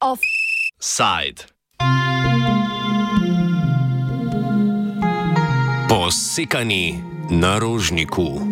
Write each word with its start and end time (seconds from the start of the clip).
Offside. 0.00 1.46
Posekani 5.88 7.04
na 7.30 7.58
rožniku. 7.58 8.51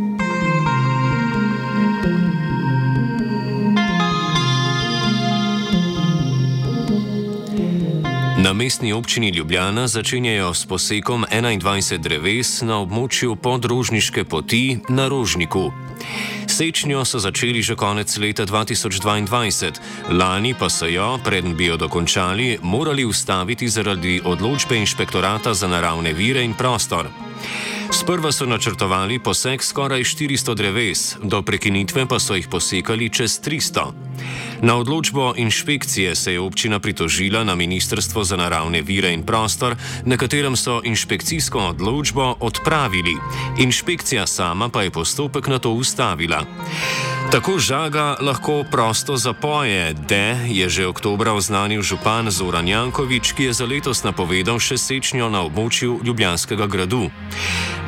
Na 8.43 8.53
mestni 8.53 8.93
občini 8.93 9.29
Ljubljana 9.29 9.89
začenjajo 9.89 10.55
s 10.55 10.67
posekom 10.67 11.25
21 11.31 11.99
dreves 11.99 12.63
na 12.63 12.79
območju 12.81 13.35
podrožniške 13.37 14.25
poti 14.25 14.79
na 14.89 15.09
Rožniku. 15.09 15.67
Sečnjo 16.49 17.05
so 17.05 17.21
začeli 17.21 17.61
že 17.63 17.77
konec 17.77 18.17
leta 18.17 18.47
2022, 18.47 19.73
lani 20.09 20.55
pa 20.57 20.71
so 20.73 20.89
jo, 20.89 21.19
preden 21.25 21.53
bi 21.57 21.67
jo 21.67 21.77
dokončali, 21.77 22.59
morali 22.63 23.05
ustaviti 23.05 23.69
zaradi 23.69 24.21
odločbe 24.25 24.77
inšpektorata 24.77 25.55
za 25.55 25.69
naravne 25.69 26.13
vire 26.13 26.41
in 26.45 26.55
prostor. 26.55 27.13
Sprva 27.93 28.33
so 28.33 28.47
načrtovali 28.47 29.19
poseg 29.19 29.63
skoraj 29.63 30.01
400 30.01 30.55
dreves, 30.55 31.17
do 31.23 31.43
prekinitve 31.43 32.07
pa 32.07 32.19
so 32.19 32.35
jih 32.35 32.49
posekali 32.49 33.11
čez 33.11 33.41
300. 33.45 34.10
Na 34.63 34.77
odločbo 34.77 35.35
inšpekcije 35.37 36.15
se 36.15 36.33
je 36.33 36.41
občina 36.41 36.81
pritožila 36.81 37.45
na 37.45 37.55
Ministrstvo 37.55 38.25
za 38.25 38.37
naravne 38.37 38.83
vire 38.83 39.13
in 39.13 39.23
prostor, 39.23 39.77
na 40.05 40.17
katerem 40.17 40.57
so 40.57 40.81
inšpekcijsko 40.85 41.59
odločbo 41.59 42.35
odpravili. 42.41 43.17
Inšpekcija 43.59 44.27
sama 44.27 44.69
pa 44.69 44.83
je 44.83 44.91
postopek 44.91 45.47
na 45.47 45.59
to 45.59 45.71
ustavila. 45.71 46.45
Tako 47.31 47.59
žaga 47.59 48.17
lahko 48.21 48.65
prosto 48.71 49.17
zapoje, 49.17 49.95
da 50.09 50.17
je 50.51 50.69
že 50.69 50.87
oktobra 50.87 51.33
oznanil 51.33 51.83
župan 51.83 52.31
Zoran 52.31 52.69
Jankovič, 52.69 53.33
ki 53.33 53.45
je 53.45 53.53
za 53.53 53.67
letos 53.67 54.03
napovedal 54.03 54.59
še 54.59 54.79
sečnjo 54.79 55.31
na 55.31 55.45
območju 55.47 56.01
Ljubljanskega 56.05 56.67
gradu. 56.67 57.11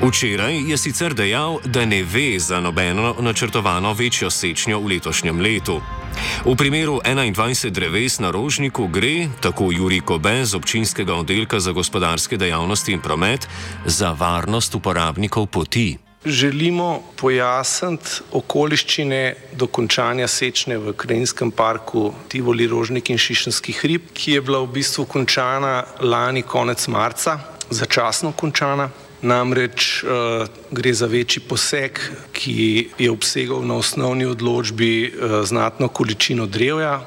Včeraj 0.02 0.70
je 0.70 0.78
sicer 0.78 1.14
dejal, 1.14 1.58
da 1.64 1.84
ne 1.84 2.02
ve 2.02 2.38
za 2.38 2.60
nobeno 2.60 3.16
načrtovano 3.20 3.92
večjo 3.92 4.30
sečnjo 4.30 4.80
v 4.80 4.94
letošnjem 4.94 5.40
letu. 5.40 5.80
V 6.44 6.56
primeru 6.56 7.00
21 7.04 7.70
dreves 7.70 8.18
na 8.18 8.30
rožniku 8.30 8.86
gre, 8.88 9.28
tako 9.40 9.70
Juri 9.72 10.00
Kobe 10.00 10.44
z 10.44 10.54
občinskega 10.54 11.14
oddelka 11.14 11.60
za 11.60 11.72
gospodarske 11.72 12.36
dejavnosti 12.36 12.92
in 12.92 13.00
promet, 13.00 13.48
za 13.86 14.12
varnost 14.12 14.74
uporabnikov 14.74 15.46
poti. 15.46 15.98
Želimo 16.24 17.02
pojasniti 17.18 18.22
okoliščine 18.30 19.34
dokončanja 19.58 20.28
sečne 20.30 20.78
v 20.78 20.92
Krajinskem 20.94 21.50
parku 21.50 22.12
Tivoli 22.28 22.68
Rožnik 22.70 23.10
in 23.10 23.18
Šišenski 23.18 23.74
hrib, 23.80 24.12
ki 24.14 24.36
je 24.38 24.40
bila 24.40 24.60
v 24.62 24.70
bistvu 24.78 25.04
končana 25.10 25.82
lani 26.00 26.42
konec 26.42 26.86
marca, 26.88 27.40
začasno 27.70 28.32
končana. 28.38 28.90
Namreč 29.22 30.02
uh, 30.02 30.46
gre 30.70 30.94
za 30.94 31.06
večji 31.06 31.42
poseg, 31.48 31.98
ki 32.32 32.88
je 32.98 33.10
obsegal 33.10 33.62
na 33.66 33.76
osnovni 33.78 34.26
odločbi 34.26 35.06
uh, 35.06 35.44
znatno 35.46 35.88
količino 35.88 36.46
drevja, 36.46 37.00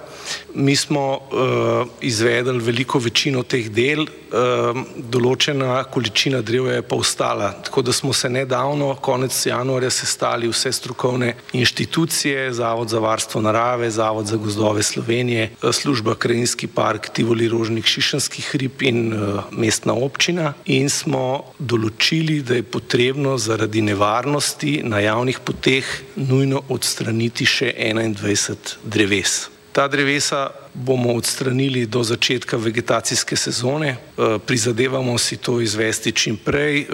Mi 0.53 0.75
smo 0.75 1.05
uh, 1.17 1.87
izvedli 2.01 2.59
veliko 2.59 2.99
večino 2.99 3.43
teh 3.43 3.69
del, 3.71 4.05
uh, 4.05 4.77
določena 4.97 5.83
količina 5.91 6.41
drevja 6.41 6.79
je 6.79 6.85
pa 6.87 6.95
ostala. 6.95 7.51
Tako 7.65 7.81
da 7.81 7.93
smo 7.93 8.13
se 8.13 8.29
nedavno, 8.29 8.93
konec 9.01 9.35
januarja, 9.45 9.89
sestali 9.89 10.49
vse 10.51 10.71
strokovne 10.71 11.33
inštitucije, 11.53 12.53
Zavod 12.53 12.89
za 12.89 12.99
varstvo 12.99 13.41
narave, 13.41 13.89
Zavod 13.91 14.27
za 14.27 14.37
gozdove 14.37 14.83
Slovenije, 14.83 15.51
služba 15.73 16.15
Krajinski 16.15 16.67
park, 16.67 17.09
Tivoli 17.13 17.47
Rožnik, 17.49 17.85
Šišanski 17.85 18.41
hrib 18.51 18.81
in 18.81 19.13
uh, 19.13 19.43
mestna 19.51 19.93
občina 19.93 20.53
in 20.65 20.89
smo 20.89 21.53
določili, 21.59 22.41
da 22.45 22.59
je 22.59 22.63
potrebno 22.63 23.37
zaradi 23.37 23.81
nevarnosti 23.81 24.79
na 24.83 24.99
javnih 24.99 25.39
poteh 25.45 25.89
nujno 26.15 26.63
odstraniti 26.69 27.45
še 27.45 27.73
21 27.75 28.79
dreves. 28.83 29.54
Ta 29.75 29.87
drevesa 29.87 30.49
bomo 30.73 31.13
odstranili 31.13 31.85
do 31.85 32.03
začetka 32.03 32.57
vegetacijske 32.57 33.35
sezone, 33.35 33.87
eh, 33.87 33.97
prizadevamo 34.45 35.17
si 35.17 35.37
to 35.37 35.61
izvesti 35.61 36.11
čim 36.11 36.37
prej, 36.37 36.79
eh, 36.79 36.87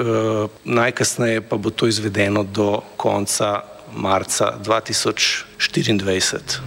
najkasneje 0.66 1.42
pa 1.42 1.58
bo 1.58 1.70
to 1.70 1.88
izvedeno 1.88 2.44
do 2.44 2.82
konca 2.98 3.62
marca 3.94 4.58
2024. 4.64 6.62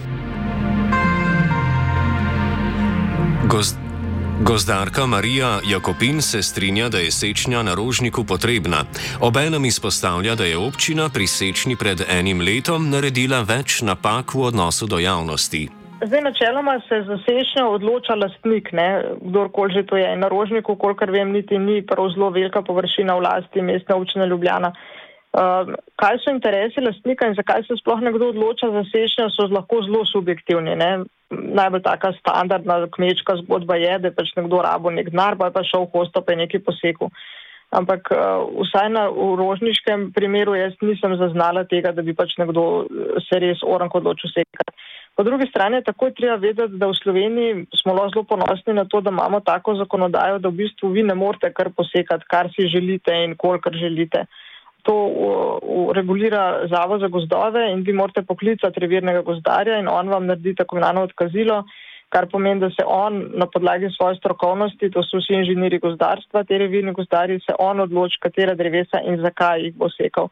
Gozd 3.47 3.75
Gozdarka 4.41 5.05
Marija 5.05 5.59
Jakopin 5.65 6.21
se 6.21 6.43
strinja, 6.43 6.89
da 6.89 6.97
je 6.97 7.11
sečnja 7.11 7.63
na 7.63 7.73
rožniku 7.73 8.23
potrebna. 8.23 8.85
Obenem 9.19 9.65
izpostavlja, 9.65 10.35
da 10.35 10.45
je 10.45 10.57
občina 10.57 11.09
pri 11.09 11.27
sečnji 11.27 11.75
pred 11.75 12.01
enim 12.09 12.41
letom 12.41 12.89
naredila 12.89 13.41
več 13.41 13.81
napak 13.81 14.33
v 14.33 14.41
odnosu 14.41 14.87
do 14.87 14.99
javnosti. 14.99 15.84
Zdaj, 16.05 16.21
načeloma 16.21 16.79
se 16.89 17.01
za 17.07 17.17
sešnjo 17.25 17.69
odloča 17.69 18.15
lastnik, 18.15 18.69
kdorkoli 19.21 19.73
že 19.73 19.83
to 19.89 19.97
je. 19.97 20.15
Na 20.15 20.27
rožniku, 20.27 20.75
kolikor 20.75 21.11
vem, 21.11 21.31
niti 21.31 21.57
ni 21.57 21.81
prav 21.81 22.09
zelo 22.13 22.29
velika 22.29 22.61
površina 22.61 23.15
v 23.15 23.23
lasti 23.25 23.61
mestne 23.61 23.95
občine 23.95 24.27
Ljubljana. 24.27 24.69
Uh, 25.35 25.73
kaj 25.99 26.19
so 26.23 26.31
interesi 26.31 26.81
lastnika 26.81 27.27
in 27.27 27.33
zakaj 27.35 27.63
se 27.67 27.75
sploh 27.81 27.99
nekdo 28.05 28.29
odloča 28.31 28.69
za 28.71 28.83
sešnjo, 28.91 29.25
so 29.33 29.47
lahko 29.51 29.81
zelo 29.83 30.05
subjektivni. 30.05 30.75
Ne? 30.75 30.91
Najbolj 31.29 31.81
taka 31.81 32.13
standardna 32.19 32.85
kmečka 32.87 33.35
zgodba 33.41 33.75
je, 33.75 33.97
da 33.99 34.07
je 34.07 34.15
pač 34.15 34.31
nekdo 34.37 34.61
rabo 34.61 34.93
nek 34.93 35.09
denar, 35.09 35.35
pa 35.35 35.49
je 35.49 35.55
pa 35.57 35.63
šel 35.63 35.87
v 35.87 35.91
hosto 35.97 36.21
pa 36.21 36.31
je 36.31 36.43
neki 36.45 36.59
poseku. 36.59 37.09
Ampak 37.73 38.13
uh, 38.13 38.45
vsaj 38.61 38.93
na 38.93 39.09
rožniškem 39.41 40.11
primeru 40.13 40.53
jaz 40.55 40.77
nisem 40.85 41.17
zaznala 41.17 41.65
tega, 41.65 41.91
da 41.91 42.05
bi 42.05 42.13
pač 42.13 42.37
nekdo 42.37 42.85
se 43.25 43.41
res 43.41 43.65
oranko 43.65 44.03
odločil 44.05 44.31
sekati. 44.37 44.71
Po 45.15 45.23
drugi 45.23 45.47
strani 45.47 45.75
je 45.75 45.87
takoj 45.87 46.11
treba 46.13 46.35
vedeti, 46.35 46.75
da 46.75 46.87
v 46.87 46.95
Sloveniji 46.99 47.65
smo 47.81 47.95
zelo 47.95 48.23
ponosni 48.27 48.73
na 48.73 48.83
to, 48.85 49.01
da 49.01 49.09
imamo 49.09 49.39
tako 49.39 49.75
zakonodajo, 49.79 50.39
da 50.39 50.49
v 50.49 50.59
bistvu 50.59 50.89
vi 50.91 51.03
ne 51.03 51.15
morete 51.15 51.53
kar 51.53 51.69
posekati, 51.77 52.27
kar 52.27 52.49
si 52.55 52.67
želite 52.67 53.15
in 53.23 53.35
kolikor 53.37 53.73
želite. 53.73 54.25
To 54.83 54.93
uh, 54.93 55.93
regulira 55.95 56.67
Zavod 56.69 56.99
za 57.01 57.07
gozdove 57.07 57.71
in 57.71 57.81
vi 57.87 57.93
morate 57.93 58.21
poklicati 58.21 58.79
revirnega 58.79 59.21
gozdarja 59.21 59.79
in 59.79 59.87
on 59.87 60.09
vam 60.09 60.25
naredi 60.25 60.55
tako 60.55 60.75
imenovano 60.75 61.07
odkazilo, 61.07 61.63
kar 62.09 62.27
pomeni, 62.31 62.59
da 62.59 62.69
se 62.69 62.83
on 62.85 63.23
na 63.33 63.47
podlagi 63.47 63.89
svoje 63.95 64.19
strokovnosti, 64.19 64.91
to 64.91 65.03
so 65.03 65.23
vsi 65.23 65.33
inženiri 65.39 65.79
gozdarstva, 65.79 66.43
te 66.43 66.57
revirni 66.57 66.91
gozdarji, 66.91 67.39
se 67.39 67.55
on 67.59 67.79
odloči, 67.79 68.19
katera 68.21 68.53
drevesa 68.55 69.01
in 69.07 69.17
zakaj 69.23 69.63
jih 69.63 69.79
bo 69.79 69.89
sekal 69.89 70.29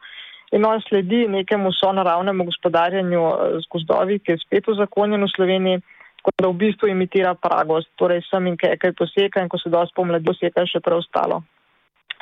in 0.54 0.66
on 0.66 0.82
sledi 0.86 1.26
nekemu 1.28 1.72
sonaravnemu 1.74 2.46
gospodarjenju 2.46 3.22
eh, 3.28 3.58
z 3.64 3.70
gozdovi, 3.74 4.20
ki 4.20 4.36
je 4.36 4.44
spet 4.46 4.70
uzakonjen 4.70 5.26
v 5.26 5.32
Sloveniji, 5.36 5.82
kot 6.24 6.36
da 6.40 6.48
v 6.48 6.60
bistvu 6.62 6.88
imitira 6.88 7.34
pragost, 7.36 7.90
torej 8.00 8.22
sem 8.30 8.48
in 8.48 8.58
kaj 8.58 8.94
poseka 8.96 9.44
in 9.44 9.50
ko 9.52 9.60
se 9.60 9.74
dosti 9.74 9.96
pomladi 9.98 10.30
poseka 10.30 10.66
še 10.70 10.80
preostalo. 10.80 11.42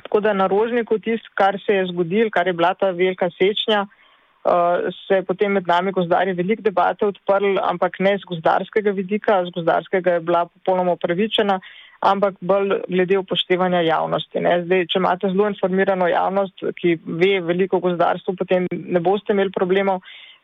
Tako 0.02 0.22
da 0.26 0.34
na 0.34 0.48
rožniku 0.50 0.98
tist, 1.00 1.28
kar 1.38 1.60
se 1.62 1.76
je 1.76 1.90
zgodil, 1.92 2.32
kar 2.34 2.48
je 2.48 2.54
bila 2.58 2.74
ta 2.74 2.90
velika 2.90 3.30
sečnja, 3.36 3.84
uh, 3.86 4.90
se 5.06 5.20
je 5.20 5.26
potem 5.28 5.54
med 5.54 5.70
nami 5.70 5.94
gozdari 5.94 6.34
velik 6.34 6.64
debate 6.66 7.06
odprl, 7.06 7.60
ampak 7.62 8.00
ne 8.00 8.16
z 8.18 8.26
gozdarskega 8.32 8.96
vidika, 8.98 9.44
z 9.46 9.54
gozdarskega 9.54 10.18
je 10.18 10.26
bila 10.26 10.48
popolnoma 10.50 10.98
upravičena, 10.98 11.60
ampak 12.02 12.36
bolj 12.42 12.82
glede 12.90 13.20
upoštevanja 13.22 13.84
javnosti. 13.86 14.42
Zdaj, 14.66 14.86
če 14.90 15.00
imate 15.00 15.30
zelo 15.30 15.48
informirano 15.52 16.10
javnost, 16.10 16.66
ki 16.78 16.98
ve 17.06 17.36
veliko 17.46 17.78
o 17.78 17.86
gozdarstvu, 17.86 18.36
potem 18.40 18.68
ne 18.72 19.02
boste 19.04 19.36
imeli 19.36 19.54
problemov. 19.54 20.02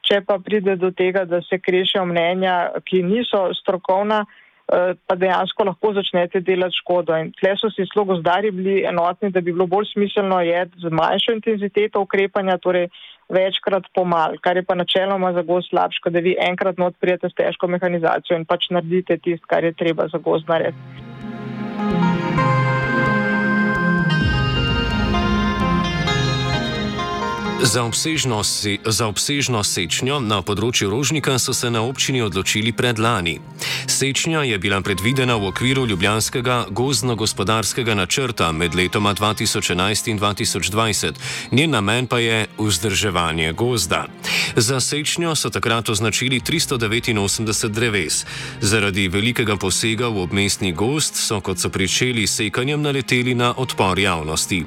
Če 0.07 0.21
pa 0.23 0.37
pride 0.39 0.77
do 0.79 0.91
tega, 0.95 1.25
da 1.25 1.41
se 1.43 1.57
krešejo 1.59 2.05
mnenja, 2.07 2.57
ki 2.85 3.01
niso 3.03 3.47
strokovna, 3.57 4.21
eh, 4.23 4.93
pa 5.07 5.15
dejansko 5.17 5.65
lahko 5.67 5.93
začnete 5.97 6.39
delati 6.45 6.77
škodo. 6.77 7.17
In 7.17 7.33
tle 7.39 7.55
so 7.57 7.71
si 7.73 7.87
zelo 7.89 8.05
gozdari 8.13 8.53
bili 8.53 8.83
enotni, 8.85 9.33
da 9.33 9.41
bi 9.41 9.51
bilo 9.51 9.67
bolj 9.67 9.89
smiselno 9.95 10.39
je 10.45 10.61
z 10.77 10.93
manjšo 10.93 11.35
intenziteto 11.39 12.05
ukrepanja, 12.05 12.61
torej 12.61 12.87
večkrat 13.33 13.89
pomal, 13.93 14.37
kar 14.39 14.55
je 14.55 14.63
pa 14.63 14.75
načeloma 14.75 15.33
za 15.33 15.41
gost 15.41 15.73
slabško, 15.73 16.13
da 16.13 16.23
vi 16.23 16.37
enkrat 16.39 16.77
not 16.77 16.95
prijete 17.01 17.29
s 17.29 17.35
težko 17.35 17.67
mehanizacijo 17.67 18.37
in 18.37 18.45
pač 18.45 18.69
naredite 18.69 19.17
tist, 19.17 19.43
kar 19.49 19.65
je 19.65 19.73
treba 19.73 20.07
za 20.07 20.21
gost 20.23 20.47
narediti. 20.47 21.06
Za 27.61 27.83
obsežno, 27.83 28.43
se, 28.43 28.77
za 28.85 29.07
obsežno 29.09 29.63
sečnjo 29.65 30.19
na 30.21 30.43
področju 30.45 30.91
Rožnika 30.91 31.39
so 31.41 31.55
se 31.57 31.71
na 31.73 31.81
občini 31.81 32.21
odločili 32.21 32.69
predlani. 32.69 33.39
Sečnja 33.89 34.43
je 34.45 34.59
bila 34.61 34.77
predvidena 34.85 35.39
v 35.41 35.49
okviru 35.49 35.87
Ljubljanskega 35.89 36.67
gozdno-gospodarskega 36.69 37.95
načrta 37.97 38.51
med 38.53 38.77
letoma 38.77 39.15
2011 39.17 40.11
in 40.11 40.19
2020, 40.21 41.17
njen 41.51 41.73
namen 41.73 42.05
pa 42.05 42.19
je 42.21 42.45
vzdrževanje 42.61 43.53
gozda. 43.57 44.05
Za 44.53 44.77
sečnjo 44.77 45.33
so 45.33 45.49
takrat 45.49 45.89
označili 45.89 46.37
389 46.39 47.73
dreves. 47.73 48.25
Zaradi 48.61 49.07
velikega 49.09 49.57
posega 49.57 50.11
v 50.13 50.27
obmestni 50.29 50.75
gozd 50.77 51.17
so, 51.17 51.41
kot 51.41 51.57
so 51.57 51.73
pričeli 51.73 52.27
sekanjem, 52.27 52.85
naleteli 52.85 53.33
na 53.33 53.53
odpor 53.57 53.97
javnosti. 53.97 54.61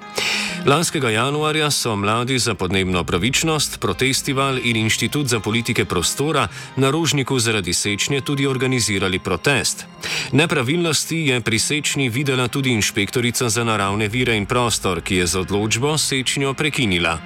Lanskega 0.67 1.11
januarja 1.11 1.71
so 1.71 1.97
mladi 1.97 2.39
za 2.39 2.55
podnebno 2.55 3.05
pravičnost, 3.05 3.81
protestival 3.81 4.59
in 4.65 4.77
Inštitut 4.77 5.27
za 5.27 5.41
politike 5.41 5.85
prostora 5.85 6.49
na 6.77 6.91
Rožniku 6.91 7.39
zaradi 7.39 7.73
sečnje 7.73 8.21
tudi 8.21 8.47
organizirali 8.47 9.19
protest. 9.19 9.87
Nepravilnosti 10.33 11.17
je 11.17 11.41
pri 11.41 11.59
sečnji 11.59 12.09
videla 12.09 12.49
tudi 12.49 12.71
inšpektorica 12.71 13.49
za 13.49 13.65
naravne 13.65 14.09
vire 14.09 14.37
in 14.37 14.47
prostor, 14.47 15.01
ki 15.01 15.17
je 15.17 15.27
z 15.27 15.37
odločbo 15.37 15.99
sečnjo 15.99 16.55
prekinila. 16.55 17.19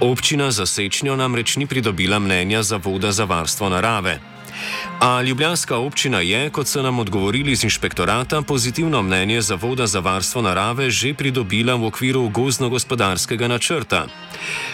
Občina 0.00 0.50
za 0.50 0.66
sečnjo 0.66 1.16
namreč 1.16 1.56
ni 1.56 1.66
pridobila 1.66 2.18
mnenja 2.18 2.62
Zavoda 2.62 3.12
za 3.12 3.24
varstvo 3.24 3.68
narave. 3.68 4.39
A 5.00 5.22
Ljubljanska 5.22 5.76
občina 5.76 6.20
je, 6.20 6.50
kot 6.50 6.68
so 6.68 6.82
nam 6.82 6.98
odgovorili 6.98 7.52
iz 7.52 7.64
inšpektorata, 7.64 8.42
pozitivno 8.42 9.02
mnenje 9.02 9.40
Zavoda 9.40 9.86
za 9.86 10.00
varstvo 10.00 10.42
narave 10.42 10.90
že 10.90 11.14
pridobila 11.14 11.74
v 11.74 11.86
okviru 11.86 12.28
gozdno-gospodarskega 12.28 13.48
načrta. 13.48 14.06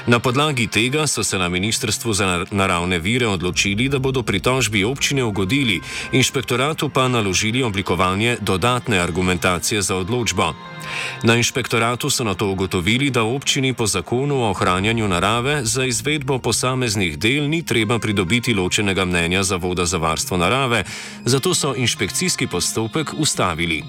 Na 0.07 0.19
podlagi 0.19 0.67
tega 0.67 1.07
so 1.07 1.25
se 1.25 1.39
na 1.39 1.49
Ministrstvu 1.49 2.13
za 2.13 2.45
naravne 2.51 2.99
vire 2.99 3.27
odločili, 3.27 3.89
da 3.89 3.99
bodo 3.99 4.23
pritožbi 4.23 4.85
občine 4.85 5.25
ugodili, 5.25 5.81
inšpektoratu 6.13 6.89
pa 6.89 7.09
naložili 7.09 7.63
oblikovanje 7.63 8.37
dodatne 8.41 8.99
argumentacije 8.99 9.83
za 9.83 9.97
odločbo. 9.97 10.55
Na 11.23 11.37
inšpektoratu 11.37 12.11
so 12.11 12.25
na 12.25 12.35
to 12.35 12.49
ugotovili, 12.49 13.11
da 13.11 13.23
občini 13.23 13.73
po 13.73 13.87
zakonu 13.87 14.43
o 14.43 14.51
ohranjanju 14.51 15.09
narave 15.09 15.65
za 15.65 15.85
izvedbo 15.85 16.39
posameznih 16.39 17.19
del 17.19 17.49
ni 17.49 17.63
treba 17.63 17.99
pridobiti 17.99 18.55
ločenega 18.55 19.05
mnenja 19.05 19.43
Zavoda 19.43 19.85
za 19.85 19.99
varstvo 19.99 20.37
narave, 20.37 20.85
zato 21.25 21.55
so 21.55 21.75
inšpekcijski 21.77 22.47
postopek 22.47 23.15
ustavili. 23.19 23.83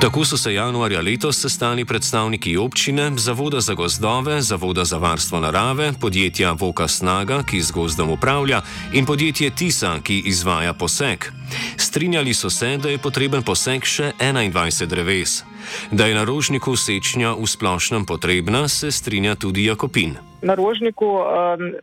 Tako 0.00 0.24
so 0.24 0.36
se 0.36 0.54
januarja 0.54 1.00
letos 1.00 1.42
sestali 1.42 1.84
predstavniki 1.84 2.56
občine, 2.56 3.10
Zavoda 3.16 3.60
za 3.60 3.74
gozdove, 3.74 4.40
Zavoda 4.40 4.84
za 4.84 4.96
varstvo 4.98 5.40
narave, 5.40 5.92
podjetja 6.00 6.52
Voka 6.60 6.88
Snaga, 6.88 7.42
ki 7.50 7.60
z 7.60 7.72
gozdom 7.72 8.10
upravlja, 8.10 8.60
in 8.92 9.06
podjetje 9.06 9.50
Tisa, 9.50 9.98
ki 10.04 10.22
izvaja 10.26 10.72
poseg. 10.72 11.24
Strinjali 11.76 12.34
so 12.34 12.50
se, 12.50 12.76
da 12.76 12.88
je 12.88 12.98
potreben 12.98 13.42
poseg 13.42 13.84
še 13.84 14.12
21 14.18 14.86
dreves. 14.86 15.44
Da 15.92 16.06
je 16.06 16.14
na 16.14 16.24
rožniku 16.24 16.76
sečnja 16.76 17.34
v 17.36 17.46
splošnem 17.46 18.06
potrebna, 18.06 18.68
se 18.68 18.90
strinja 18.90 19.34
tudi 19.34 19.64
Jakopin. 19.64 20.16
Na 20.42 20.54
rožniku 20.54 21.04
um, 21.04 21.74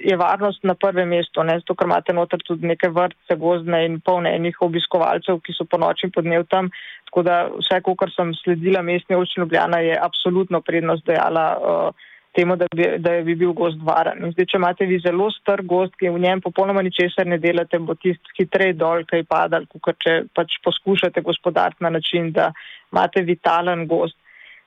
je 0.00 0.16
varnost 0.16 0.64
na 0.64 0.74
prvem 0.74 1.08
mestu, 1.08 1.42
ne 1.44 1.58
zato, 1.60 1.74
ker 1.76 1.84
imate 1.84 2.12
noter 2.16 2.40
tudi 2.40 2.66
neke 2.66 2.88
vrtce, 2.88 3.36
gozdne 3.36 3.84
in 3.84 3.98
polne 4.00 4.32
enih 4.36 4.56
obiskovalcev, 4.64 5.42
ki 5.44 5.52
so 5.52 5.68
po 5.68 5.76
noči 5.76 6.08
podnev 6.08 6.46
tam. 6.48 6.72
Tako 7.18 7.26
da 7.26 7.48
vse, 7.50 7.80
kar 7.98 8.10
sem 8.14 8.28
sledila 8.34 8.82
mestni 8.82 9.16
občini 9.16 9.42
Ljubljana, 9.42 9.78
je 9.78 9.96
absolutno 10.02 10.60
prednost 10.60 11.02
dejala 11.06 11.46
uh, 11.58 12.04
temu, 12.36 12.56
da 12.56 12.66
bi, 12.76 12.86
da 12.98 13.16
bi 13.26 13.34
bil 13.34 13.52
gost 13.52 13.80
varen. 13.82 14.22
In 14.22 14.30
zdaj, 14.36 14.46
če 14.52 14.60
imate 14.60 14.86
vi 14.86 15.00
zelo 15.02 15.26
star 15.34 15.64
gost, 15.66 15.96
ki 15.98 16.12
v 16.14 16.22
njem 16.22 16.44
popolnoma 16.44 16.84
ničesar 16.86 17.26
ne 17.26 17.40
delate, 17.42 17.82
bo 17.82 17.98
tisti 17.98 18.36
hitrej 18.38 18.76
dol, 18.78 19.02
kaj 19.02 19.26
padal, 19.26 19.66
kot 19.82 19.98
če 19.98 20.16
pač 20.30 20.60
poskušate 20.62 21.26
gospodariti 21.26 21.82
na 21.82 21.90
način, 21.98 22.30
da 22.30 22.52
imate 22.92 23.26
vitalen 23.26 23.88
gost. 23.90 24.14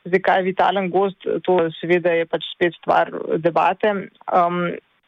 Zdaj, 0.04 0.26
kaj 0.28 0.42
je 0.42 0.50
vitalen 0.52 0.92
gost, 0.92 1.32
to 1.48 1.60
seveda 1.80 2.20
je 2.20 2.28
pač 2.28 2.52
spet 2.52 2.76
stvar 2.84 3.16
debate. 3.40 3.96
Um, 4.28 4.66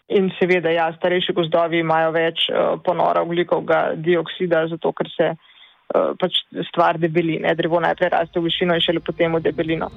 in 0.08 0.32
seveda, 0.40 0.72
ja, 0.72 0.94
starejši 0.96 1.36
gozdovi 1.36 1.84
imajo 1.84 2.16
več 2.16 2.48
uh, 2.48 2.78
ponora 2.86 3.28
oglikovega 3.28 3.98
dioksida, 4.00 4.70
zato 4.72 4.96
ker 4.96 5.12
se. 5.12 5.34
Eh, 5.36 5.50
pač 5.94 6.44
stvar 6.70 6.98
debeline. 6.98 7.56
Drevo 7.56 7.80
najprej 7.80 8.10
raste 8.10 8.40
v 8.40 8.50
višino 8.50 8.76
in 8.76 8.82
šele 8.82 9.00
potem 9.00 9.36
v 9.38 9.44
debelino. 9.46 9.92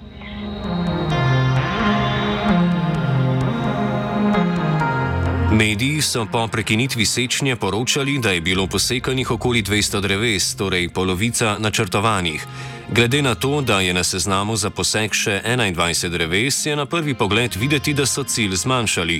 Mediji 5.56 6.02
so 6.02 6.26
po 6.28 6.48
prekinitvi 6.52 7.06
sečnje 7.06 7.56
poročali, 7.56 8.18
da 8.18 8.30
je 8.30 8.40
bilo 8.40 8.66
posekanih 8.66 9.30
okoli 9.30 9.62
200 9.62 10.00
dreves, 10.04 10.56
torej 10.56 10.88
polovica 10.92 11.56
načrtovanih. 11.58 12.44
Glede 12.88 13.22
na 13.22 13.34
to, 13.34 13.60
da 13.60 13.80
je 13.80 13.94
na 13.94 14.04
seznamu 14.04 14.54
za 14.56 14.70
poseg 14.70 15.10
še 15.10 15.40
21 15.42 16.08
dreves, 16.08 16.66
je 16.66 16.76
na 16.76 16.86
prvi 16.86 17.14
pogled 17.18 17.56
videti, 17.58 17.90
da 17.94 18.06
so 18.06 18.22
cilj 18.22 18.54
zmanjšali. 18.62 19.16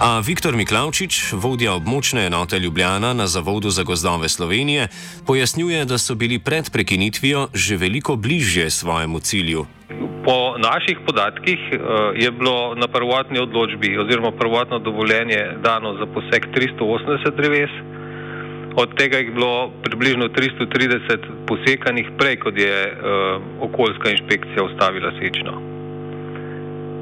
A 0.00 0.20
Viktor 0.24 0.56
Miklaučič, 0.56 1.36
vodja 1.36 1.74
območne 1.76 2.24
enote 2.26 2.58
Ljubljana 2.58 3.12
na 3.12 3.26
Zavodu 3.28 3.70
za 3.70 3.84
gozdove 3.84 4.28
Slovenije, 4.32 4.88
pojasnjuje, 5.26 5.84
da 5.84 5.98
so 5.98 6.14
bili 6.14 6.38
pred 6.38 6.70
prekinitvijo 6.72 7.48
že 7.52 7.76
veliko 7.76 8.16
bližje 8.16 8.70
svojemu 8.70 9.20
cilju. 9.20 9.66
Po 10.24 10.56
naših 10.56 11.04
podatkih 11.06 11.60
eh, 11.72 11.78
je 12.16 12.30
bilo 12.30 12.74
na 12.74 12.88
prvotni 12.88 13.38
odločbi 13.38 13.98
oziroma 13.98 14.32
prvotno 14.32 14.78
dovoljenje 14.78 15.60
dano 15.60 15.98
za 16.00 16.06
poseg 16.06 16.48
380 16.48 17.36
dreves 17.36 17.70
od 18.76 18.94
tega 18.96 19.16
je 19.16 19.30
bilo 19.30 19.70
približno 19.82 20.28
330 20.28 21.18
posekanih 21.46 22.10
prej, 22.18 22.36
kot 22.36 22.58
je 22.58 22.76
uh, 22.92 23.42
okoljska 23.60 24.10
inšpekcija 24.10 24.64
ustavila 24.64 25.12
sečno. 25.20 25.52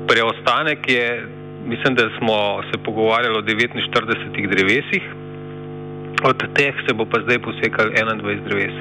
Preostanek 0.09 0.89
je, 0.89 1.27
mislim, 1.67 1.95
da 1.95 2.11
smo 2.19 2.63
se 2.73 2.79
pogovarjali 2.85 3.39
o 3.39 3.43
49 3.43 4.49
drevesih, 4.55 5.03
od 6.25 6.55
teh 6.55 6.75
se 6.87 6.95
bo 6.95 7.05
pa 7.05 7.21
zdaj 7.23 7.39
posekal 7.39 7.87
21 7.87 8.45
dreves. 8.49 8.77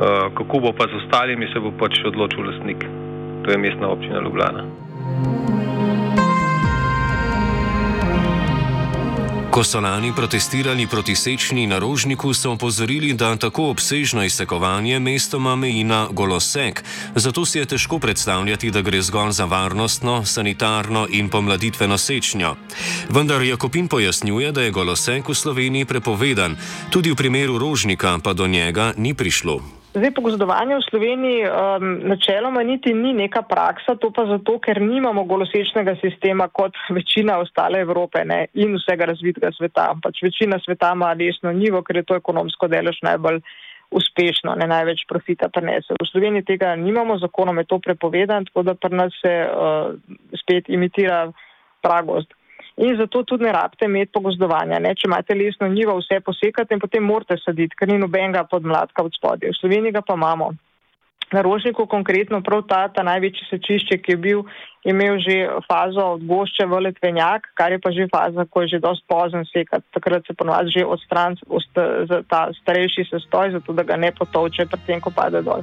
Uh, 0.00 0.34
kako 0.34 0.58
bo 0.58 0.72
pa 0.72 0.84
z 0.86 1.04
ostalimi, 1.04 1.48
se 1.52 1.60
bo 1.60 1.70
pač 1.70 2.00
odločil 2.04 2.46
lastnik, 2.46 2.84
to 3.44 3.50
je 3.50 3.58
mestna 3.58 3.88
občina 3.88 4.20
Ljubljana. 4.20 4.64
Ko 9.50 9.64
so 9.66 9.80
lani 9.80 10.12
protestirali 10.14 10.86
proti 10.86 11.16
sečni 11.18 11.66
na 11.66 11.78
rožniku, 11.78 12.30
so 12.34 12.52
opozorili, 12.52 13.12
da 13.12 13.36
tako 13.36 13.70
obsežno 13.70 14.22
izsekovanje 14.22 15.00
mestoma 15.00 15.56
meji 15.56 15.84
na 15.84 16.06
golosek, 16.10 16.84
zato 17.14 17.44
si 17.44 17.58
je 17.58 17.64
težko 17.64 17.98
predstavljati, 17.98 18.70
da 18.70 18.82
gre 18.82 19.02
zgolj 19.02 19.32
za 19.32 19.44
varnostno, 19.44 20.24
sanitarno 20.24 21.06
in 21.10 21.28
pomladitveno 21.28 21.98
sečnjo. 21.98 22.54
Vendar 23.08 23.42
Jakopin 23.42 23.88
pojasnjuje, 23.88 24.52
da 24.52 24.62
je 24.62 24.70
golosek 24.70 25.28
v 25.28 25.34
Sloveniji 25.34 25.84
prepovedan, 25.84 26.56
tudi 26.90 27.10
v 27.10 27.16
primeru 27.16 27.58
rožnika 27.58 28.18
pa 28.22 28.32
do 28.32 28.46
njega 28.46 28.92
ni 28.96 29.14
prišlo. 29.14 29.79
Zdaj, 29.90 30.14
pogozdovanje 30.14 30.76
v 30.78 30.86
Sloveniji 30.86 31.40
um, 31.50 32.06
načeloma 32.06 32.62
niti 32.62 32.94
ni 32.94 33.10
neka 33.12 33.42
praksa, 33.42 33.96
to 33.98 34.12
pa 34.14 34.22
zato, 34.26 34.60
ker 34.62 34.78
nimamo 34.78 35.24
golosečnega 35.26 35.96
sistema 35.98 36.46
kot 36.46 36.78
večina 36.94 37.40
ostale 37.42 37.80
Evrope 37.82 38.22
ne, 38.24 38.44
in 38.54 38.76
vsega 38.78 39.10
razvitega 39.10 39.50
sveta. 39.56 39.88
Pač 40.02 40.22
večina 40.22 40.60
sveta 40.62 40.92
ima 40.94 41.10
resno 41.18 41.50
nivo, 41.52 41.82
ker 41.82 41.98
je 41.98 42.06
to 42.06 42.20
ekonomsko 42.22 42.70
delež 42.70 43.02
najbolj 43.02 43.42
uspešno, 43.90 44.54
ne 44.54 44.70
največ 44.70 45.02
profita 45.10 45.50
prenese. 45.50 45.98
V 45.98 46.06
Sloveniji 46.06 46.46
tega 46.54 46.76
nimamo, 46.78 47.18
zakonom 47.18 47.58
je 47.58 47.66
to 47.66 47.80
prepovedan, 47.82 48.46
tako 48.46 48.62
da 48.62 48.78
pri 48.78 48.94
nas 48.94 49.16
se 49.18 49.34
uh, 49.42 49.90
spet 50.38 50.70
imitira 50.70 51.32
pragost 51.82 52.30
in 52.80 52.96
zato 52.96 53.22
tudi 53.24 53.44
ne 53.44 53.52
rabite 53.52 53.84
imeti 53.84 54.12
pogozdovanja. 54.12 54.78
Ne? 54.80 54.94
Če 54.96 55.08
imate 55.08 55.36
lesno 55.36 55.68
njivo, 55.68 55.98
vse 56.00 56.20
posekate 56.24 56.74
in 56.74 56.80
potem 56.80 57.04
morate 57.04 57.36
saditi, 57.42 57.76
ker 57.76 57.90
ni 57.90 57.98
nobenega 58.00 58.46
podmladka 58.48 59.04
od 59.04 59.16
spodja. 59.16 59.52
V 59.52 59.60
Sloveniji 59.60 59.96
ga 59.98 60.02
pa 60.06 60.16
imamo. 60.16 60.54
Na 61.30 61.44
rožniku 61.46 61.84
konkretno 61.86 62.40
prav 62.42 62.64
ta, 62.66 62.80
ta 62.90 63.04
največji 63.06 63.44
sečišče, 63.50 63.98
ki 64.02 64.12
je 64.12 64.18
bil, 64.18 64.40
imel 64.82 65.20
že 65.22 65.36
fazo 65.68 66.06
od 66.16 66.24
gošče 66.26 66.66
v 66.66 66.80
letvenjak, 66.88 67.52
kar 67.54 67.70
je 67.70 67.78
pa 67.78 67.92
že 67.94 68.08
faza, 68.10 68.48
ko 68.50 68.64
je 68.64 68.72
že 68.74 68.82
dost 68.82 69.04
pozen 69.06 69.46
sekat. 69.52 69.84
Takrat 69.94 70.26
se 70.26 70.34
ponovadi 70.34 70.74
že 70.74 70.82
odstran 70.82 71.38
ta 72.26 72.48
starejši 72.62 73.06
sestoj, 73.12 73.54
zato 73.60 73.76
da 73.76 73.86
ga 73.86 73.96
ne 73.96 74.10
potovče, 74.10 74.66
predtem 74.66 75.04
ko 75.04 75.14
pade 75.14 75.44
dol. 75.46 75.62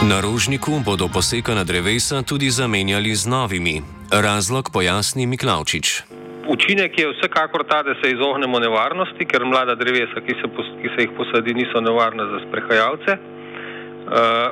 Na 0.00 0.16
rožniku 0.20 0.80
bodo 0.80 1.12
posekana 1.12 1.60
drevesa 1.64 2.22
tudi 2.24 2.48
zamenjali 2.50 3.12
z 3.14 3.28
novimi. 3.28 3.82
Razlog 4.08 4.72
pojasni 4.72 5.26
Miklaučič. 5.26 5.86
Učinek 6.48 6.98
je 6.98 7.12
vsekakor 7.12 7.68
ta, 7.68 7.82
da 7.82 7.92
se 8.00 8.08
izognemo 8.10 8.58
nevarnosti, 8.58 9.26
ker 9.28 9.44
mlada 9.44 9.74
drevesa, 9.74 10.24
ki 10.24 10.34
se, 10.40 10.48
ki 10.80 10.88
se 10.96 11.04
jih 11.04 11.12
posadi, 11.16 11.54
niso 11.54 11.80
nevarna 11.84 12.24
za 12.32 12.38
sprehajalce. 12.48 13.12
Uh, 13.12 14.48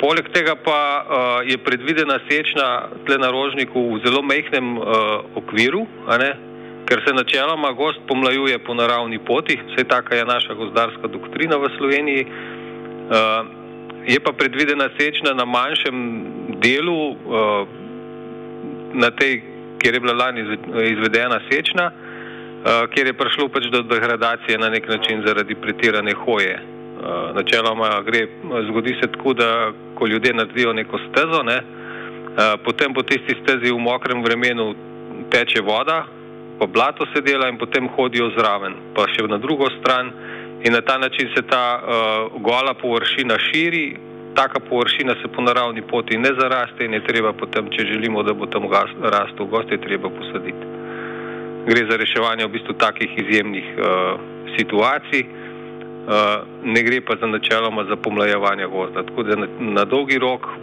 poleg 0.00 0.32
tega 0.32 0.56
pa 0.56 0.80
uh, 0.80 1.04
je 1.44 1.58
predvidena 1.60 2.16
sečna 2.24 2.68
tle 3.04 3.18
na 3.20 3.28
rožniku 3.28 3.92
v 3.92 4.00
zelo 4.06 4.22
mehkem 4.24 4.78
uh, 4.78 4.86
okviru, 5.36 5.84
ker 6.88 7.04
se 7.04 7.12
načeloma 7.12 7.72
gost 7.76 8.00
pomlajuje 8.08 8.56
po 8.64 8.72
naravni 8.74 9.20
poti, 9.20 9.60
vse 9.68 9.84
taka 9.84 10.16
je 10.16 10.24
naša 10.24 10.56
gozdarska 10.56 11.12
doktrina 11.12 11.60
v 11.60 11.68
Sloveniji. 11.76 12.24
Uh, 12.24 13.63
je 14.06 14.20
pa 14.20 14.32
predvidena 14.32 14.88
sečna 14.98 15.32
na 15.34 15.44
manjšem 15.44 15.96
delu, 16.60 17.10
uh, 17.10 17.68
na 18.94 19.10
tej, 19.10 19.42
kjer 19.78 19.94
je 19.94 20.00
bila 20.00 20.14
lani 20.14 20.40
izvedena 20.90 21.40
sečna, 21.50 21.90
uh, 21.90 22.88
kjer 22.92 23.06
je 23.06 23.18
prišlo 23.18 23.48
pač 23.48 23.68
do 23.72 23.82
degradacije 23.82 24.58
na 24.58 24.68
nek 24.68 24.88
način 24.88 25.22
zaradi 25.26 25.54
pretirane 25.54 26.12
hoje. 26.12 26.60
Uh, 26.60 27.36
načeloma 27.36 28.00
gre, 28.06 28.26
zgodi 28.68 28.96
se 29.02 29.10
tako, 29.12 29.32
da 29.34 29.72
ko 29.94 30.06
ljudje 30.06 30.34
naredijo 30.34 30.72
neko 30.72 30.98
stezo, 31.08 31.42
ne, 31.42 31.62
potem 32.64 32.94
po 32.94 33.02
tisti 33.02 33.36
stezi 33.42 33.70
v 33.70 33.78
mokrem 33.78 34.22
vremenu 34.22 34.74
teče 35.30 35.60
voda, 35.60 36.06
pa 36.58 36.66
blato 36.66 37.06
se 37.14 37.20
dela 37.20 37.48
in 37.48 37.58
potem 37.58 37.88
hodijo 37.96 38.30
zraven, 38.38 38.74
pa 38.94 39.06
še 39.10 39.26
na 39.28 39.38
drugo 39.38 39.68
stran 39.78 40.10
in 40.64 40.72
na 40.72 40.80
ta 40.80 40.98
način 40.98 41.28
se 41.36 41.42
ta 41.42 41.80
uh, 41.80 42.42
gola 42.42 42.74
površina 42.74 43.38
širi, 43.38 43.96
taka 44.34 44.60
površina 44.60 45.14
se 45.22 45.28
po 45.28 45.42
naravni 45.42 45.82
poti 45.82 46.18
ne 46.18 46.30
zaraste 46.40 46.84
in 46.84 46.94
je 46.94 47.06
treba 47.06 47.32
potem, 47.32 47.70
če 47.70 47.86
želimo, 47.86 48.22
da 48.22 48.32
bo 48.32 48.46
tam 48.46 48.62
rastel 49.02 49.46
gost, 49.46 49.70
je 49.70 49.80
treba 49.80 50.08
posaditi. 50.08 50.64
Gre 51.66 51.86
za 51.90 51.96
reševanje 51.96 52.46
v 52.46 52.52
bistvu 52.56 52.74
takih 52.78 53.10
izjemnih 53.18 53.64
uh, 53.76 54.20
situacij, 54.56 55.24
uh, 55.24 56.42
ne 56.64 56.82
gre 56.82 57.00
pa 57.00 57.16
za 57.20 57.26
načeloma 57.26 57.84
za 57.84 57.96
pomlajevanje 57.96 58.66
gozda. 58.66 59.02
Tako 59.02 59.22
da 59.22 59.36
na, 59.36 59.46
na 59.60 59.84
dolgi 59.84 60.18
rok 60.18 60.46
uh, 60.46 60.56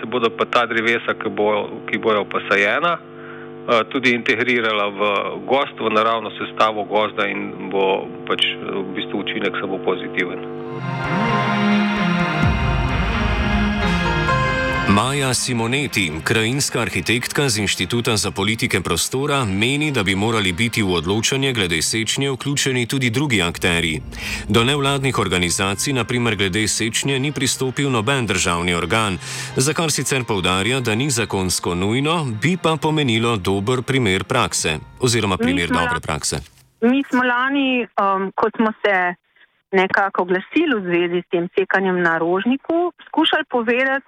se 0.00 0.06
bodo 0.06 0.30
pa 0.30 0.44
ta 0.44 0.66
drevesa, 0.66 1.14
ki, 1.14 1.28
bo, 1.28 1.68
ki 1.90 1.98
bojo 1.98 2.24
pa 2.24 2.40
sajena, 2.50 2.98
tudi 3.92 4.14
integrirala 4.16 4.88
v 4.88 5.00
gost, 5.44 5.76
v 5.80 5.92
naravno 5.92 6.30
sestavo 6.40 6.84
gozda 6.84 7.28
in 7.28 7.68
bo 7.70 8.08
pač 8.24 8.40
v 8.56 8.84
bistvu 8.96 9.20
učinek 9.20 9.52
samo 9.60 9.78
pozitiven. 9.84 10.40
Maja 14.88 15.34
Simoneti, 15.34 16.12
krajinska 16.24 16.80
arhitektka 16.80 17.48
z 17.48 17.58
Inštituta 17.58 18.16
za 18.16 18.30
politike 18.30 18.80
prostora, 18.80 19.44
meni, 19.44 19.92
da 19.92 20.02
bi 20.02 20.14
morali 20.16 20.52
biti 20.52 20.82
v 20.82 20.96
odločanje 20.96 21.52
glede 21.52 21.82
sečnje 21.82 22.30
vključeni 22.30 22.86
tudi 22.86 23.10
drugi 23.10 23.42
akteri. 23.42 24.00
Do 24.48 24.64
nevladnih 24.64 25.18
organizacij, 25.18 25.92
naprimer 25.92 26.36
glede 26.36 26.68
sečnje, 26.68 27.18
ni 27.18 27.32
pristopil 27.32 27.90
noben 27.90 28.26
državni 28.26 28.74
organ, 28.74 29.18
za 29.56 29.72
kar 29.74 29.90
sicer 29.90 30.24
povdarja, 30.24 30.80
da 30.80 30.94
ni 30.94 31.10
zakonsko 31.10 31.74
nujno, 31.74 32.24
bi 32.42 32.56
pa 32.56 32.76
pomenilo 32.82 33.36
dober 33.36 33.82
primer 33.82 34.24
prakse 34.24 34.78
oziroma 35.00 35.36
primer 35.36 35.68
dobre 35.68 36.00
prakse. 36.00 36.40
Mi 36.80 37.04
smo 37.10 37.22
lani, 37.24 37.84
um, 37.84 38.32
ko 38.34 38.48
smo 38.56 38.72
se 38.80 39.14
nekako 39.72 40.22
oglasili 40.22 40.80
v 40.80 40.82
zvezi 40.82 41.22
s 41.26 41.30
tem 41.30 41.48
sekanjem 41.58 42.00
na 42.02 42.18
rožniku, 42.18 42.92
skušali 43.08 43.44
povedati, 43.50 44.06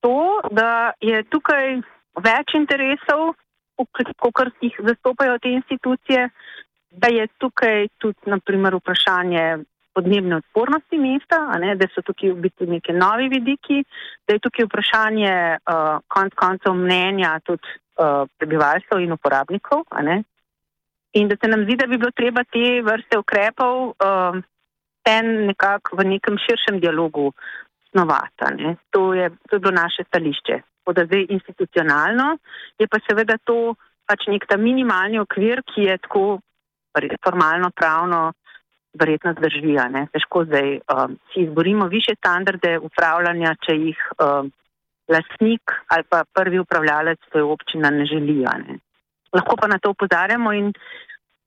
to, 0.00 0.40
da 0.50 0.92
je 1.00 1.22
tukaj 1.30 1.80
več 2.24 2.54
interesov, 2.58 3.34
kot 3.76 4.52
jih 4.64 4.76
zastopajo 4.88 5.38
te 5.38 5.52
institucije, 5.52 6.28
da 6.90 7.08
je 7.12 7.26
tukaj 7.38 7.88
tudi 8.00 8.30
naprimer, 8.32 8.78
vprašanje 8.80 9.64
podnebne 9.96 10.36
odpornosti 10.36 10.98
mesta, 11.00 11.38
ne, 11.60 11.74
da 11.80 11.88
so 11.92 12.04
tukaj 12.04 12.34
v 12.34 12.46
bistvu 12.46 12.68
neki 12.68 12.92
novi 12.96 13.30
vidiki, 13.32 13.82
da 14.28 14.36
je 14.36 14.42
tukaj 14.44 14.68
vprašanje 14.68 15.34
uh, 15.56 16.00
konc 16.12 16.36
koncev 16.36 16.76
mnenja 16.76 17.38
tudi 17.44 17.64
uh, 17.96 18.28
prebivalcev 18.36 19.00
in 19.00 19.14
uporabnikov. 19.16 19.86
In 21.16 21.28
da 21.28 21.38
se 21.40 21.48
nam 21.48 21.64
zdi, 21.64 21.78
da 21.80 21.88
bi 21.88 21.96
bilo 21.96 22.12
treba 22.12 22.44
te 22.44 22.82
vrste 22.84 23.18
ukrepov 23.18 23.96
uh, 23.96 24.36
nekako 25.06 25.96
v 25.96 26.04
nekem 26.12 26.36
širšem 26.44 26.80
dialogu 26.82 27.30
snovata. 27.96 28.52
To 28.90 29.14
je, 29.14 29.30
to 29.48 29.56
je 29.56 29.60
bilo 29.60 29.72
naše 29.72 30.04
stališče. 30.08 30.60
Poda 30.84 31.04
zdaj 31.08 31.26
institucionalno 31.28 32.36
je 32.78 32.86
pa 32.88 32.98
seveda 33.08 33.38
to 33.44 33.74
pač 34.06 34.28
nek 34.28 34.44
ta 34.46 34.56
minimalni 34.56 35.18
okvir, 35.18 35.64
ki 35.66 35.88
je 35.88 35.98
tako 35.98 36.38
formalno 37.24 37.70
pravno 37.74 38.32
verjetno 38.94 39.32
zdržija. 39.38 39.88
Težko 40.12 40.44
zdaj 40.44 40.78
um, 40.78 41.18
si 41.32 41.42
izborimo 41.44 41.88
više 41.88 42.14
standarde 42.18 42.78
upravljanja, 42.78 43.56
če 43.66 43.74
jih 43.76 43.98
um, 44.20 44.52
lastnik 45.08 45.74
ali 45.88 46.04
pa 46.08 46.22
prvi 46.32 46.58
upravljalec, 46.58 47.18
to 47.32 47.38
je 47.38 47.44
občina, 47.44 47.90
ne 47.90 48.06
želijo. 48.06 48.54
Ne. 48.62 48.78
Lahko 49.34 49.56
pa 49.56 49.66
na 49.68 49.78
to 49.78 49.90
upozarjamo 49.90 50.52
in 50.52 50.72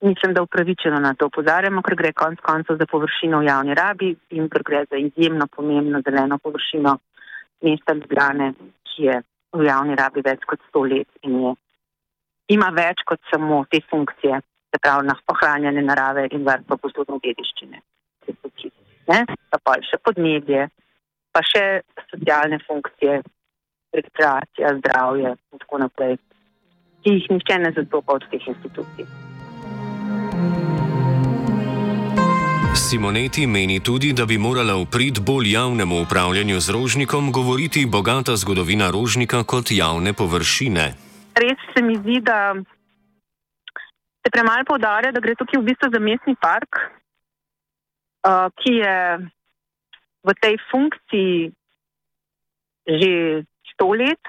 Mislim, 0.02 0.34
da 0.34 0.42
upravičeno 0.42 1.00
na 1.00 1.14
to 1.14 1.28
upozarjamo, 1.28 1.82
ker 1.82 1.96
gre 1.96 2.14
konc 2.14 2.40
koncev 2.40 2.78
za 2.80 2.86
površino 2.88 3.40
v 3.40 3.50
javni 3.50 3.76
rabi 3.76 4.14
in 4.30 4.48
ker 4.50 4.64
gre 4.64 4.86
za 4.92 4.98
izjemno 4.98 5.48
pomembno 5.56 6.00
zeleno 6.06 6.38
površino 6.38 6.98
mesta 7.62 7.94
Ljubljane, 7.94 8.54
ki 8.88 9.04
je 9.04 9.22
v 9.52 9.66
javni 9.66 9.96
rabi 10.00 10.24
več 10.24 10.46
kot 10.48 10.64
sto 10.70 10.86
let 10.88 11.10
in 11.28 11.42
je, 11.44 11.54
ima 12.56 12.70
več 12.76 13.04
kot 13.06 13.20
samo 13.32 13.66
te 13.70 13.82
funkcije, 13.90 14.40
se 14.72 14.80
pravi 14.82 15.08
na 15.08 15.16
ohranjanje 15.34 15.82
narave 15.82 16.28
in 16.32 16.46
varstvo 16.48 16.78
posodne 16.78 17.20
dediščine. 17.24 17.82
Pa 19.52 19.58
pa 19.64 19.78
še 19.84 19.98
podnebje, 20.06 20.68
pa 21.34 21.42
še 21.44 21.64
socialne 22.12 22.60
funkcije, 22.68 23.22
rekreacija, 24.00 24.76
zdravje 24.80 25.34
in 25.34 25.64
tako 25.66 25.82
naprej, 25.84 26.20
ki 27.04 27.18
jih 27.18 27.34
nihče 27.34 27.60
ne 27.66 27.74
zastopa 27.76 28.20
od 28.20 28.30
teh 28.32 28.48
institucij. 28.54 29.29
Simoneti 32.76 33.48
meni 33.48 33.80
tudi, 33.80 34.14
da 34.14 34.26
bi 34.26 34.38
morala 34.38 34.76
v 34.78 34.86
prid 34.86 35.20
bolj 35.26 35.52
javnemu 35.52 36.02
upravljanju 36.02 36.60
z 36.60 36.70
rožnikom 36.70 37.32
govoriti 37.32 37.86
bogata 37.86 38.36
zgodovina 38.36 38.90
rožnika 38.92 39.44
kot 39.44 39.72
javne 39.72 40.14
površine. 40.14 40.86
Res 41.36 41.60
se 41.74 41.82
mi 41.82 41.96
zdi, 41.98 42.22
da 42.22 42.54
se 44.22 44.30
premalo 44.32 44.64
povdarja, 44.68 45.12
da 45.12 45.20
gre 45.20 45.36
tukaj 45.36 45.62
v 45.62 45.66
bistvu 45.70 45.90
za 45.94 46.00
mestni 46.00 46.36
park, 46.38 46.82
uh, 48.28 48.54
ki 48.62 48.74
je 48.84 48.98
v 50.24 50.30
tej 50.42 50.56
funkciji 50.72 51.52
že 52.90 53.12
sto 53.74 53.94
let, 53.94 54.20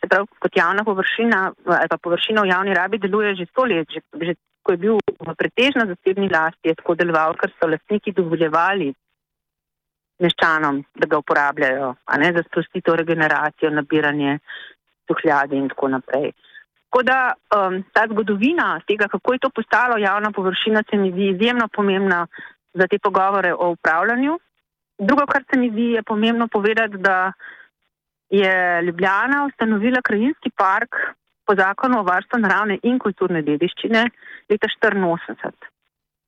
se 0.00 0.08
pravi 0.08 0.26
kot 0.40 0.56
javna 0.56 0.84
površina 0.84 1.52
ali 1.64 1.88
pa 1.88 1.96
površina 1.96 2.42
v 2.42 2.48
javni 2.48 2.72
rabi 2.74 2.98
deluje 2.98 3.36
že 3.36 3.46
sto 3.52 3.64
let, 3.64 3.86
že, 3.92 4.00
že 4.16 4.34
ko 4.66 4.74
je 4.74 4.82
bil 4.82 4.98
v 4.98 5.34
pretežno 5.38 5.86
zasebni 5.86 6.26
lasti, 6.26 6.72
je 6.72 6.74
tako 6.74 6.96
deloval, 6.98 7.36
ker 7.38 7.52
so 7.54 7.68
lastniki 7.70 8.14
dovoljevali 8.16 8.90
meščanom, 10.22 10.80
da 10.96 11.06
ga 11.06 11.20
uporabljajo, 11.22 11.92
a 12.04 12.18
ne 12.18 12.32
za 12.34 12.42
sprostitev, 12.48 12.96
regeneracijo, 12.98 13.70
nabiranje 13.70 14.38
suhljade 15.06 15.56
in 15.56 15.68
tako 15.70 15.92
naprej. 15.94 16.32
Tako 16.86 17.02
da 17.06 17.18
um, 17.34 17.82
ta 17.92 18.06
zgodovina 18.10 18.80
tega, 18.88 19.08
kako 19.12 19.34
je 19.34 19.42
to 19.44 19.50
postalo 19.54 19.98
javna 20.00 20.32
površina, 20.32 20.82
se 20.90 20.96
mi 20.96 21.12
zdi 21.12 21.28
izjemno 21.34 21.68
pomembna 21.68 22.26
za 22.74 22.86
te 22.90 22.98
pogovore 22.98 23.52
o 23.54 23.70
upravljanju. 23.76 24.38
Drugo, 24.98 25.26
kar 25.26 25.44
se 25.50 25.58
mi 25.60 25.70
zdi, 25.70 25.90
je 25.98 26.02
pomembno 26.02 26.48
povedati, 26.48 26.96
da 26.96 27.32
je 28.30 28.82
Ljubljana 28.82 29.44
ustanovila 29.46 30.00
krajinski 30.02 30.50
park 30.56 30.96
po 31.46 31.54
zakonu 31.58 32.00
o 32.00 32.06
varstvu 32.06 32.40
naravne 32.42 32.80
in 32.82 32.98
kulturne 32.98 33.42
dediščine 33.46 34.02
leta 34.50 34.70
1984. 34.82 35.70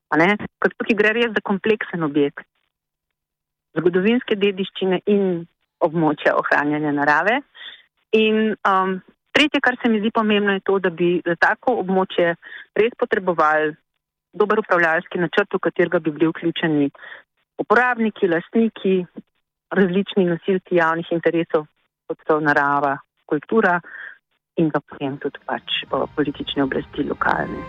Ker 0.09 0.73
tukaj 0.77 0.97
gre 0.97 1.11
res 1.17 1.35
za 1.35 1.43
kompleksen 1.45 2.03
objekt 2.07 2.47
zgodovinske 3.77 4.37
dediščine 4.39 5.01
in 5.13 5.45
območja 5.85 6.35
ohranjanja 6.39 6.91
narave. 6.95 7.39
In 8.17 8.55
um, 8.67 8.95
tretje, 9.35 9.61
kar 9.63 9.77
se 9.81 9.91
mi 9.91 10.01
zdi 10.01 10.11
pomembno, 10.15 10.57
je 10.57 10.65
to, 10.65 10.79
da 10.83 10.89
bi 10.89 11.19
za 11.25 11.35
tako 11.39 11.77
območje 11.83 12.33
res 12.79 12.95
potrebovali 12.99 13.75
dober 14.33 14.61
upravljalski 14.61 15.21
načrt, 15.21 15.53
v 15.53 15.61
katerega 15.67 16.01
bi 16.03 16.13
bili 16.13 16.29
vključeni 16.29 16.89
uporabniki, 17.61 18.29
lastniki, 18.29 18.95
različni 19.73 20.25
nosilci 20.29 20.77
javnih 20.79 21.09
interesov, 21.13 21.65
kot 22.09 22.21
so 22.25 22.39
narava, 22.41 22.95
kultura 23.29 23.77
in 24.57 24.71
pa 24.71 24.79
potem 24.79 25.17
tudi 25.17 25.39
pač 25.45 25.83
politične 26.15 26.63
oblasti 26.63 27.03
lokalne. 27.03 27.61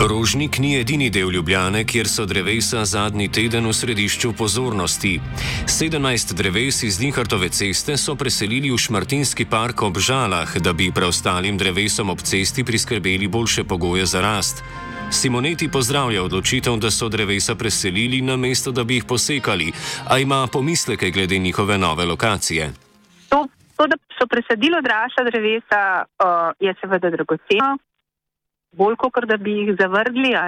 Rožnik 0.00 0.58
ni 0.58 0.78
edini 0.80 1.10
del 1.10 1.30
Ljubljane, 1.30 1.84
kjer 1.84 2.08
so 2.08 2.24
drevesa 2.26 2.84
zadnji 2.84 3.28
teden 3.28 3.66
v 3.68 3.72
središču 3.76 4.32
pozornosti. 4.32 5.20
17 5.68 6.32
dreves 6.34 6.82
iz 6.82 6.96
Dinhartove 6.98 7.48
ceste 7.48 7.96
so 8.00 8.14
preselili 8.16 8.70
v 8.72 8.78
Šmartinski 8.80 9.44
park 9.44 9.82
ob 9.82 9.98
Žalah, 9.98 10.56
da 10.64 10.72
bi 10.72 10.88
preostalim 10.92 11.58
drevesom 11.60 12.10
ob 12.10 12.24
cesti 12.24 12.64
priskrbeli 12.64 13.28
boljše 13.28 13.64
pogoje 13.64 14.06
za 14.06 14.20
rast. 14.20 14.64
Simoneti 15.10 15.68
pozdravlja 15.68 16.22
odločitev, 16.22 16.76
da 16.76 16.90
so 16.90 17.08
drevesa 17.08 17.54
preselili 17.54 18.20
na 18.22 18.36
mesto, 18.36 18.70
da 18.72 18.84
bi 18.84 18.94
jih 18.94 19.04
posekali, 19.08 19.72
a 20.08 20.18
ima 20.18 20.46
pomisleke 20.52 21.10
glede 21.10 21.38
njihove 21.38 21.78
nove 21.78 22.04
lokacije. 22.04 22.72
To, 23.28 23.46
to 23.76 23.86
da 23.86 23.96
so 24.18 24.26
presadili 24.26 24.78
odrasla 24.78 25.24
drevesa, 25.30 26.02
uh, 26.02 26.52
je 26.60 26.74
seveda 26.80 27.10
dragoceno 27.10 27.78
bolj 28.72 28.96
kot 28.96 29.24
da 29.24 29.36
bi 29.36 29.50
jih 29.50 29.74
zavrgli. 29.80 30.34
A, 30.36 30.46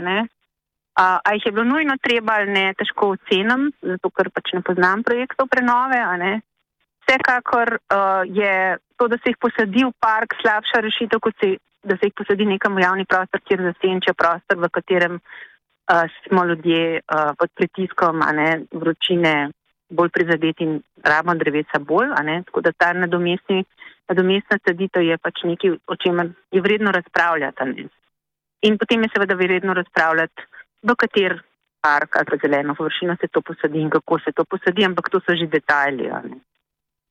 a, 0.95 1.19
a 1.25 1.35
jih 1.35 1.47
je 1.47 1.53
bilo 1.53 1.65
nujno 1.65 1.97
treba 2.03 2.33
ali 2.33 2.53
ne, 2.53 2.75
težko 2.79 3.15
ocenim, 3.17 3.73
zato 3.83 4.11
ker 4.11 4.31
pač 4.31 4.53
ne 4.53 4.63
poznam 4.63 5.03
projektov 5.03 5.49
prenove. 5.49 5.99
Vsekakor 7.03 7.79
uh, 7.79 8.23
je 8.27 8.79
to, 9.03 9.09
da 9.09 9.17
se 9.19 9.33
jih 9.33 9.39
posadi 9.43 9.83
v 9.85 9.91
park, 9.99 10.37
slabša 10.43 10.81
rešitev, 10.87 11.21
kot 11.21 11.35
se, 11.43 11.57
da 11.83 11.97
se 11.99 12.07
jih 12.07 12.15
posadi 12.15 12.47
nekam 12.47 12.77
v 12.79 12.85
javni 12.85 13.05
prostor, 13.05 13.43
kjer 13.43 13.65
zasenča 13.67 14.15
prostor, 14.15 14.61
v 14.63 14.71
katerem 14.77 15.17
uh, 15.19 16.05
smo 16.27 16.45
ljudje 16.47 17.01
uh, 17.01 17.33
pod 17.39 17.51
pritiskom 17.59 18.23
ne, 18.39 18.51
vročine 18.71 19.35
bolj 19.91 20.13
prizadeti 20.15 20.65
in 20.69 20.79
rabimo 21.05 21.35
drevesa 21.35 21.83
bolj. 21.83 22.15
Tako 22.47 22.61
da 22.61 22.73
ta 22.73 22.93
nadomestna 22.93 24.61
saditev 24.63 25.03
je 25.03 25.19
pač 25.19 25.43
nekaj, 25.51 25.75
o 25.87 25.97
čemer 25.97 26.31
je 26.55 26.63
vredno 26.63 26.95
razpravljati. 26.95 27.89
In 28.63 28.79
potem 28.79 29.03
je 29.03 29.11
seveda 29.17 29.35
vredno 29.35 29.75
razpravljati, 29.75 30.47
v 30.83 30.95
kater 30.95 31.41
park 31.83 32.17
ali 32.17 32.39
zeleno 32.39 32.75
površino 32.79 33.17
se 33.21 33.27
to 33.29 33.43
posadi 33.43 33.81
in 33.83 33.91
kako 33.91 34.19
se 34.19 34.33
to 34.33 34.45
posadi, 34.45 34.85
ampak 34.87 35.11
to 35.11 35.21
so 35.21 35.35
že 35.35 35.51
detajli. 35.51 36.07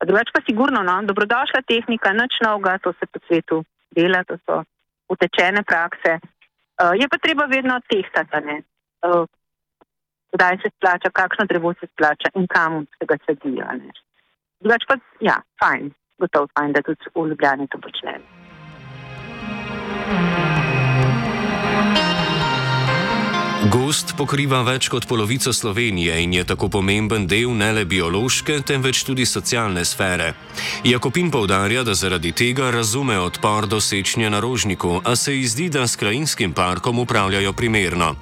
Drugač 0.01 0.31
pa 0.33 0.41
sigurno, 0.47 0.81
no, 0.81 0.95
dobrodošla 1.05 1.61
tehnika, 1.67 2.13
nič 2.17 2.41
novega, 2.41 2.79
to 2.81 2.93
se 2.97 3.05
po 3.05 3.19
svetu 3.27 3.61
dela, 3.93 4.23
to 4.25 4.37
so 4.45 4.63
utečene 5.13 5.61
prakse. 5.63 6.17
Uh, 6.81 6.97
je 6.97 7.05
pa 7.05 7.17
treba 7.21 7.45
vedno 7.45 7.77
tehtati, 7.85 8.57
uh, 9.05 9.25
kdaj 10.33 10.57
se 10.63 10.73
splača, 10.73 11.13
kakšno 11.13 11.45
drevo 11.45 11.73
se 11.77 11.85
splača 11.93 12.33
in 12.33 12.47
kam 12.49 12.85
se 12.97 13.05
ga 13.05 13.17
sadi. 13.25 13.57
Drugač 14.61 14.89
pa, 14.89 14.97
ja, 15.21 15.37
fajn, 15.61 15.93
gotovo 16.17 16.49
fajn, 16.57 16.73
da 16.73 16.81
tudi 16.81 17.13
v 17.13 17.27
Ljubljani 17.29 17.69
to 17.69 17.77
počnemo. 17.77 18.50
Gost 23.69 24.15
pokriva 24.17 24.63
več 24.65 24.87
kot 24.89 25.05
polovico 25.05 25.51
Slovenije 25.53 26.15
in 26.23 26.31
je 26.33 26.43
tako 26.49 26.65
pomemben 26.73 27.27
del 27.29 27.51
ne 27.53 27.67
le 27.75 27.83
biološke, 27.85 28.55
temveč 28.65 29.03
tudi 29.05 29.25
socialne 29.29 29.83
sfere. 29.85 30.31
Jakopin 30.87 31.29
povdarja, 31.29 31.83
da 31.85 31.93
zaradi 31.93 32.31
tega 32.33 32.71
razume 32.73 33.19
odpor 33.21 33.67
do 33.69 33.77
sečnje 33.77 34.31
na 34.33 34.39
rožniku, 34.41 34.97
a 35.05 35.13
se 35.15 35.35
ji 35.35 35.45
zdi, 35.45 35.69
da 35.69 35.85
s 35.85 35.95
krajinskim 35.95 36.57
parkom 36.57 36.99
upravljajo 37.05 37.53
primerno. 37.53 38.15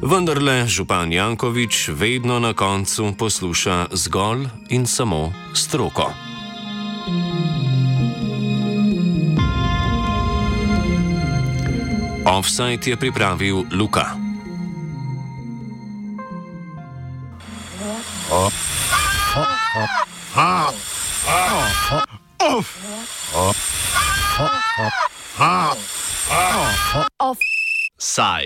Vendar 0.00 0.40
le 0.40 0.64
župan 0.64 1.12
Jankovič 1.12 1.92
vedno 1.92 2.40
na 2.40 2.54
koncu 2.56 3.12
posluša 3.18 3.92
zgolj 3.92 4.48
in 4.72 4.88
samo 4.88 5.34
stroko. 5.52 6.08
Offside 12.24 12.90
je 12.90 12.96
pripravil 12.96 13.64
Luka. 13.76 14.21
Off. 27.20 27.38
Side. 27.98 28.40